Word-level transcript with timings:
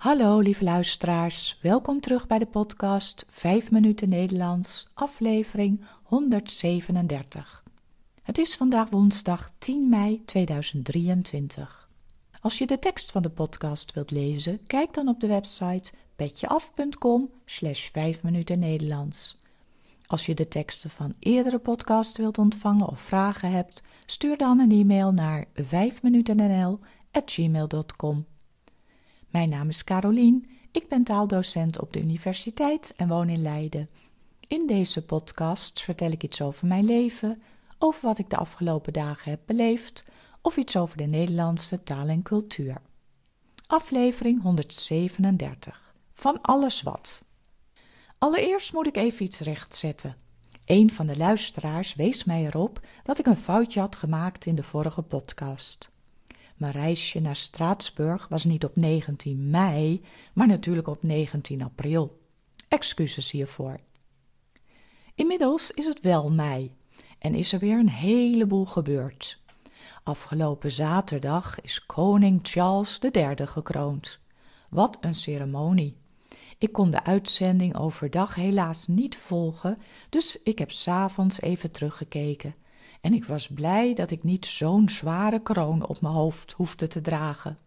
Hallo 0.00 0.38
lieve 0.38 0.64
luisteraars, 0.64 1.58
welkom 1.62 2.00
terug 2.00 2.26
bij 2.26 2.38
de 2.38 2.46
podcast 2.46 3.26
5 3.28 3.70
minuten 3.70 4.08
Nederlands, 4.08 4.88
aflevering 4.94 5.84
137. 6.02 7.64
Het 8.22 8.38
is 8.38 8.56
vandaag 8.56 8.90
woensdag 8.90 9.50
10 9.58 9.88
mei 9.88 10.24
2023. 10.24 11.88
Als 12.40 12.58
je 12.58 12.66
de 12.66 12.78
tekst 12.78 13.10
van 13.10 13.22
de 13.22 13.30
podcast 13.30 13.92
wilt 13.92 14.10
lezen, 14.10 14.66
kijk 14.66 14.94
dan 14.94 15.08
op 15.08 15.20
de 15.20 15.26
website 15.26 15.92
petjeaf.com 16.16 17.30
slash 17.44 17.90
5 17.90 18.22
minuten 18.22 18.58
Nederlands. 18.58 19.42
Als 20.06 20.26
je 20.26 20.34
de 20.34 20.48
teksten 20.48 20.90
van 20.90 21.14
eerdere 21.18 21.58
podcasts 21.58 22.18
wilt 22.18 22.38
ontvangen 22.38 22.88
of 22.88 23.00
vragen 23.00 23.50
hebt, 23.50 23.82
stuur 24.06 24.36
dan 24.36 24.58
een 24.58 24.72
e-mail 24.72 25.12
naar 25.12 25.46
5minutennl@gmail.com. 25.54 28.26
Mijn 29.30 29.48
naam 29.48 29.68
is 29.68 29.84
Carolien, 29.84 30.50
ik 30.70 30.88
ben 30.88 31.04
taaldocent 31.04 31.80
op 31.80 31.92
de 31.92 32.00
universiteit 32.00 32.94
en 32.96 33.08
woon 33.08 33.28
in 33.28 33.42
Leiden. 33.42 33.88
In 34.46 34.66
deze 34.66 35.04
podcast 35.04 35.82
vertel 35.82 36.10
ik 36.10 36.22
iets 36.22 36.42
over 36.42 36.66
mijn 36.66 36.84
leven, 36.84 37.42
over 37.78 38.06
wat 38.06 38.18
ik 38.18 38.30
de 38.30 38.36
afgelopen 38.36 38.92
dagen 38.92 39.30
heb 39.30 39.40
beleefd 39.46 40.04
of 40.42 40.56
iets 40.56 40.76
over 40.76 40.96
de 40.96 41.04
Nederlandse 41.04 41.82
taal 41.82 42.08
en 42.08 42.22
cultuur. 42.22 42.76
Aflevering 43.66 44.42
137. 44.42 45.94
Van 46.10 46.40
alles 46.42 46.82
wat. 46.82 47.24
Allereerst 48.18 48.72
moet 48.72 48.86
ik 48.86 48.96
even 48.96 49.24
iets 49.24 49.40
rechtzetten. 49.40 50.16
Een 50.64 50.90
van 50.90 51.06
de 51.06 51.16
luisteraars 51.16 51.94
wees 51.94 52.24
mij 52.24 52.46
erop 52.46 52.80
dat 53.04 53.18
ik 53.18 53.26
een 53.26 53.36
foutje 53.36 53.80
had 53.80 53.96
gemaakt 53.96 54.46
in 54.46 54.54
de 54.54 54.62
vorige 54.62 55.02
podcast. 55.02 55.98
Mijn 56.60 56.72
reisje 56.72 57.20
naar 57.20 57.36
Straatsburg 57.36 58.28
was 58.28 58.44
niet 58.44 58.64
op 58.64 58.76
19 58.76 59.50
mei, 59.50 60.04
maar 60.32 60.46
natuurlijk 60.46 60.88
op 60.88 61.02
19 61.02 61.62
april. 61.62 62.20
Excuses 62.68 63.30
hiervoor. 63.30 63.80
Inmiddels 65.14 65.70
is 65.70 65.86
het 65.86 66.00
wel 66.00 66.30
mei 66.30 66.74
en 67.18 67.34
is 67.34 67.52
er 67.52 67.58
weer 67.58 67.78
een 67.78 67.88
heleboel 67.88 68.64
gebeurd. 68.64 69.42
Afgelopen 70.02 70.72
zaterdag 70.72 71.60
is 71.60 71.86
koning 71.86 72.40
Charles 72.42 72.98
III 73.12 73.46
gekroond. 73.46 74.20
Wat 74.70 74.98
een 75.00 75.14
ceremonie! 75.14 75.96
Ik 76.58 76.72
kon 76.72 76.90
de 76.90 77.04
uitzending 77.04 77.76
overdag 77.76 78.34
helaas 78.34 78.86
niet 78.86 79.16
volgen, 79.16 79.78
dus 80.08 80.42
ik 80.42 80.58
heb 80.58 80.70
s'avonds 80.70 81.40
even 81.40 81.70
teruggekeken. 81.70 82.54
En 83.00 83.14
ik 83.14 83.24
was 83.24 83.48
blij 83.48 83.94
dat 83.94 84.10
ik 84.10 84.22
niet 84.22 84.46
zo'n 84.46 84.88
zware 84.88 85.42
kroon 85.42 85.86
op 85.86 86.00
mijn 86.00 86.14
hoofd 86.14 86.52
hoefde 86.52 86.86
te 86.86 87.00
dragen. 87.00 87.58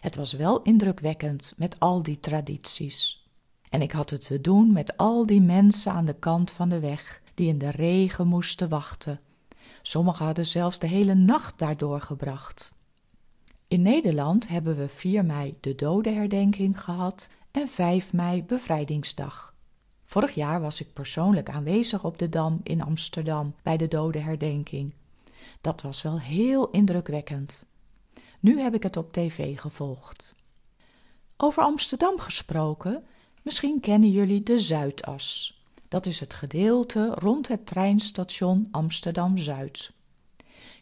Het 0.00 0.16
was 0.16 0.32
wel 0.32 0.62
indrukwekkend 0.62 1.54
met 1.56 1.80
al 1.80 2.02
die 2.02 2.20
tradities. 2.20 3.26
En 3.68 3.82
ik 3.82 3.92
had 3.92 4.10
het 4.10 4.26
te 4.26 4.40
doen 4.40 4.72
met 4.72 4.96
al 4.96 5.26
die 5.26 5.40
mensen 5.40 5.92
aan 5.92 6.04
de 6.04 6.14
kant 6.18 6.52
van 6.52 6.68
de 6.68 6.80
weg 6.80 7.22
die 7.34 7.48
in 7.48 7.58
de 7.58 7.70
regen 7.70 8.26
moesten 8.26 8.68
wachten. 8.68 9.20
Sommigen 9.82 10.24
hadden 10.24 10.46
zelfs 10.46 10.78
de 10.78 10.86
hele 10.86 11.14
nacht 11.14 11.58
daar 11.58 11.76
doorgebracht. 11.76 12.74
In 13.68 13.82
Nederland 13.82 14.48
hebben 14.48 14.76
we 14.76 14.88
4 14.88 15.24
mei 15.24 15.54
de 15.60 15.74
dodenherdenking 15.74 16.84
gehad 16.84 17.30
en 17.50 17.68
5 17.68 18.12
mei 18.12 18.44
bevrijdingsdag. 18.44 19.54
Vorig 20.12 20.34
jaar 20.34 20.60
was 20.60 20.80
ik 20.80 20.92
persoonlijk 20.92 21.48
aanwezig 21.48 22.04
op 22.04 22.18
de 22.18 22.28
Dam 22.28 22.60
in 22.62 22.82
Amsterdam 22.82 23.54
bij 23.62 23.76
de 23.76 23.88
dodenherdenking. 23.88 24.92
Dat 25.60 25.82
was 25.82 26.02
wel 26.02 26.20
heel 26.20 26.70
indrukwekkend. 26.70 27.70
Nu 28.40 28.60
heb 28.60 28.74
ik 28.74 28.82
het 28.82 28.96
op 28.96 29.12
tv 29.12 29.60
gevolgd. 29.60 30.34
Over 31.36 31.62
Amsterdam 31.62 32.18
gesproken, 32.18 33.04
misschien 33.42 33.80
kennen 33.80 34.10
jullie 34.10 34.42
de 34.42 34.58
Zuidas. 34.58 35.60
Dat 35.88 36.06
is 36.06 36.20
het 36.20 36.34
gedeelte 36.34 37.14
rond 37.14 37.48
het 37.48 37.66
treinstation 37.66 38.68
Amsterdam 38.70 39.36
Zuid. 39.36 39.92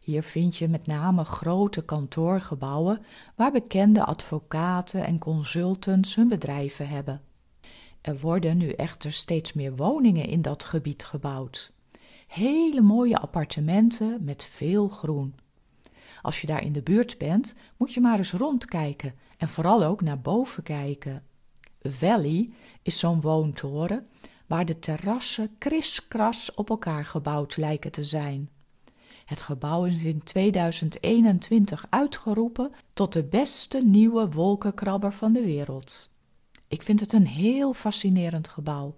Hier 0.00 0.22
vind 0.22 0.56
je 0.56 0.68
met 0.68 0.86
name 0.86 1.24
grote 1.24 1.84
kantoorgebouwen 1.84 3.04
waar 3.34 3.52
bekende 3.52 4.04
advocaten 4.04 5.04
en 5.04 5.18
consultants 5.18 6.14
hun 6.14 6.28
bedrijven 6.28 6.88
hebben. 6.88 7.20
Er 8.00 8.20
worden 8.20 8.56
nu 8.56 8.70
echter 8.70 9.12
steeds 9.12 9.52
meer 9.52 9.76
woningen 9.76 10.26
in 10.26 10.42
dat 10.42 10.64
gebied 10.64 11.04
gebouwd. 11.04 11.72
Hele 12.26 12.80
mooie 12.80 13.18
appartementen 13.18 14.24
met 14.24 14.44
veel 14.44 14.88
groen. 14.88 15.34
Als 16.22 16.40
je 16.40 16.46
daar 16.46 16.64
in 16.64 16.72
de 16.72 16.82
buurt 16.82 17.18
bent, 17.18 17.54
moet 17.76 17.94
je 17.94 18.00
maar 18.00 18.18
eens 18.18 18.32
rondkijken 18.32 19.14
en 19.36 19.48
vooral 19.48 19.84
ook 19.84 20.00
naar 20.00 20.20
boven 20.20 20.62
kijken. 20.62 21.24
Valley 21.82 22.50
is 22.82 22.98
zo'n 22.98 23.20
woontoren 23.20 24.08
waar 24.46 24.64
de 24.64 24.78
terrassen 24.78 25.54
kriskras 25.58 26.54
op 26.54 26.70
elkaar 26.70 27.04
gebouwd 27.04 27.56
lijken 27.56 27.90
te 27.90 28.04
zijn. 28.04 28.50
Het 29.24 29.42
gebouw 29.42 29.84
is 29.84 30.02
in 30.02 30.22
2021 30.22 31.86
uitgeroepen 31.90 32.72
tot 32.92 33.12
de 33.12 33.24
beste 33.24 33.78
nieuwe 33.84 34.30
wolkenkrabber 34.30 35.12
van 35.12 35.32
de 35.32 35.44
wereld. 35.44 36.12
Ik 36.70 36.82
vind 36.82 37.00
het 37.00 37.12
een 37.12 37.26
heel 37.26 37.72
fascinerend 37.72 38.48
gebouw. 38.48 38.96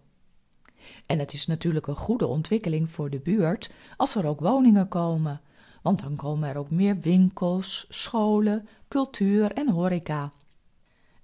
En 1.06 1.18
het 1.18 1.32
is 1.32 1.46
natuurlijk 1.46 1.86
een 1.86 1.96
goede 1.96 2.26
ontwikkeling 2.26 2.90
voor 2.90 3.10
de 3.10 3.20
buurt 3.20 3.70
als 3.96 4.14
er 4.14 4.26
ook 4.26 4.40
woningen 4.40 4.88
komen, 4.88 5.40
want 5.82 6.00
dan 6.00 6.16
komen 6.16 6.48
er 6.48 6.56
ook 6.56 6.70
meer 6.70 7.00
winkels, 7.00 7.86
scholen, 7.88 8.68
cultuur 8.88 9.52
en 9.52 9.70
horeca. 9.70 10.32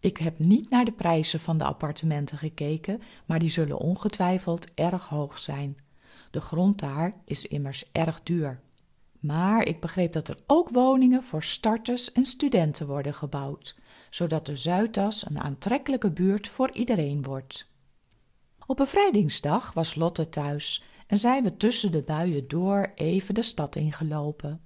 Ik 0.00 0.16
heb 0.16 0.38
niet 0.38 0.70
naar 0.70 0.84
de 0.84 0.92
prijzen 0.92 1.41
van 1.41 1.59
de 1.59 1.64
appartementen 1.64 2.38
gekeken, 2.38 3.03
maar 3.26 3.38
die 3.38 3.50
zullen 3.50 3.78
ongetwijfeld 3.78 4.75
erg 4.75 5.09
hoog 5.09 5.38
zijn. 5.38 5.76
De 6.30 6.41
grond 6.41 6.78
daar 6.78 7.15
is 7.25 7.47
immers 7.47 7.92
erg 7.92 8.22
duur. 8.22 8.60
Maar 9.20 9.66
ik 9.66 9.80
begreep 9.80 10.12
dat 10.12 10.28
er 10.28 10.38
ook 10.47 10.69
woningen 10.69 11.22
voor 11.22 11.42
starters 11.42 12.12
en 12.12 12.25
studenten 12.25 12.86
worden 12.86 13.15
gebouwd, 13.15 13.76
zodat 14.11 14.47
de 14.47 14.57
Zuidas 14.57 15.29
een 15.29 15.41
aantrekkelijke 15.41 16.11
buurt 16.11 16.49
voor 16.49 16.71
iedereen 16.73 17.23
wordt. 17.23 17.71
Op 18.67 18.77
bevrijdingsdag 18.77 19.73
was 19.73 19.95
Lotte 19.95 20.29
thuis 20.29 20.83
en 21.07 21.17
zijn 21.17 21.43
we 21.43 21.57
tussen 21.57 21.91
de 21.91 22.03
buien 22.03 22.49
door 22.49 22.93
even 22.95 23.35
de 23.35 23.43
stad 23.43 23.77
ingelopen. 23.77 24.61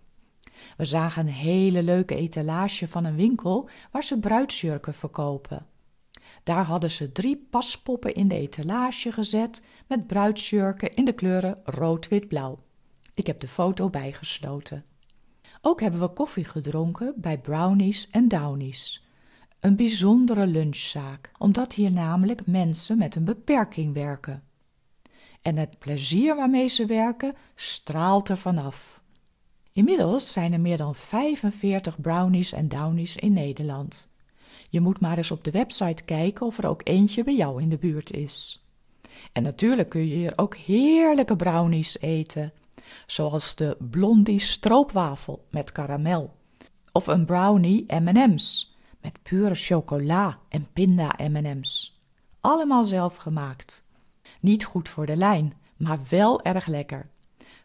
We 0.77 0.85
zagen 0.85 1.27
een 1.27 1.33
hele 1.33 1.83
leuke 1.83 2.15
etalage 2.15 2.89
van 2.89 3.05
een 3.05 3.17
winkel 3.17 3.69
waar 3.91 4.05
ze 4.05 4.19
bruidsjurken 4.19 4.95
verkopen. 4.95 5.67
Daar 6.43 6.65
hadden 6.65 6.91
ze 6.91 7.13
drie 7.13 7.47
paspoppen 7.51 8.15
in 8.15 8.29
de 8.29 8.35
etalage 8.35 9.13
gezet 9.13 9.65
met 9.87 10.07
bruidsjurken 10.07 10.95
in 10.95 11.05
de 11.05 11.13
kleuren 11.13 11.61
rood, 11.65 12.09
wit, 12.09 12.29
blauw. 12.29 12.59
Ik 13.15 13.27
heb 13.27 13.41
de 13.41 13.49
foto 13.49 13.91
bijgesloten. 13.91 14.85
Ook 15.61 15.81
hebben 15.81 16.01
we 16.01 16.09
koffie 16.09 16.45
gedronken 16.45 17.15
bij 17.17 17.39
Brownies 17.39 18.11
en 18.11 18.29
Downies. 18.29 19.02
Een 19.63 19.77
bijzondere 19.77 20.47
lunchzaak, 20.47 21.31
omdat 21.39 21.73
hier 21.73 21.93
namelijk 21.93 22.47
mensen 22.47 22.99
met 22.99 23.15
een 23.15 23.25
beperking 23.25 23.95
werken. 23.95 24.43
En 25.43 25.57
het 25.57 25.79
plezier 25.79 26.37
waarmee 26.37 26.69
ze 26.69 26.87
werken 26.87 27.35
straalt 27.55 28.29
er 28.29 28.37
vanaf. 28.37 29.01
Inmiddels 29.73 30.33
zijn 30.33 30.53
er 30.53 30.61
meer 30.61 30.77
dan 30.77 30.95
45 30.95 32.01
brownies 32.01 32.53
en 32.53 32.69
downies 32.69 33.17
in 33.17 33.33
Nederland. 33.33 34.09
Je 34.69 34.81
moet 34.81 35.01
maar 35.01 35.17
eens 35.17 35.31
op 35.31 35.45
de 35.45 35.51
website 35.51 36.05
kijken 36.05 36.47
of 36.47 36.59
er 36.59 36.69
ook 36.69 36.81
eentje 36.85 37.25
bij 37.25 37.37
jou 37.37 37.63
in 37.63 37.69
de 37.69 37.79
buurt 37.79 38.13
is. 38.13 38.65
En 39.33 39.43
natuurlijk 39.43 39.89
kun 39.89 40.09
je 40.09 40.15
hier 40.15 40.33
ook 40.37 40.57
heerlijke 40.57 41.37
brownies 41.37 42.01
eten, 42.01 42.53
zoals 43.07 43.55
de 43.55 43.77
blondie 43.91 44.39
stroopwafel 44.39 45.45
met 45.51 45.73
karamel, 45.73 46.35
of 46.93 47.07
een 47.07 47.25
brownie 47.25 47.85
M&M's 47.95 48.72
met 49.03 49.23
pure 49.23 49.55
chocola 49.55 50.39
en 50.49 50.69
pinda 50.73 51.15
M&M's. 51.19 52.01
Allemaal 52.41 52.85
zelf 52.85 53.17
gemaakt. 53.17 53.85
Niet 54.41 54.65
goed 54.65 54.89
voor 54.89 55.07
de 55.07 55.17
lijn, 55.17 55.55
maar 55.77 55.99
wel 56.09 56.43
erg 56.43 56.67
lekker. 56.67 57.11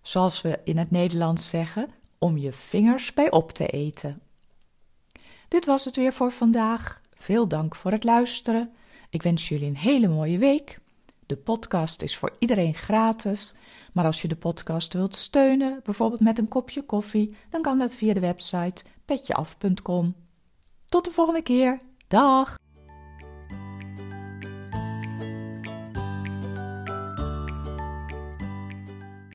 Zoals 0.02 0.42
we 0.42 0.60
in 0.64 0.78
het 0.78 0.92
Nederlands 0.92 1.50
zeggen, 1.50 1.90
om 2.18 2.38
je 2.38 2.54
vingers 2.54 3.14
bij 3.14 3.32
op 3.32 3.52
te 3.52 3.68
eten. 3.68 4.22
Dit 5.48 5.66
was 5.66 5.86
het 5.86 5.96
weer 5.96 6.14
voor 6.14 6.32
vandaag. 6.32 7.02
Veel 7.14 7.48
dank 7.48 7.76
voor 7.76 7.92
het 7.92 8.04
luisteren. 8.04 8.72
Ik 9.10 9.24
wens 9.24 9.48
jullie 9.48 9.68
een 9.68 9.78
hele 9.78 10.08
mooie 10.08 10.38
week. 10.38 10.80
De 11.26 11.38
podcast 11.38 12.02
is 12.02 12.18
voor 12.18 12.36
iedereen 12.40 12.74
gratis, 12.74 13.56
maar 13.94 14.06
als 14.06 14.22
je 14.22 14.28
de 14.28 14.36
podcast 14.36 14.94
wilt 14.94 15.16
steunen, 15.16 15.80
bijvoorbeeld 15.84 16.22
met 16.22 16.38
een 16.38 16.48
kopje 16.48 16.82
koffie, 16.82 17.36
dan 17.50 17.62
kan 17.62 17.78
dat 17.78 17.96
via 17.96 18.14
de 18.14 18.20
website 18.20 18.84
petjeaf.com. 19.06 20.16
Tot 20.90 21.06
de 21.06 21.12
volgende 21.12 21.42
keer. 21.42 21.80
Dag! 22.08 22.56